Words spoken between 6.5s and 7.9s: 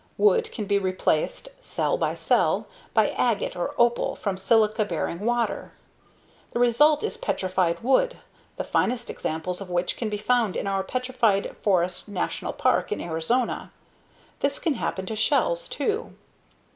The result is petrified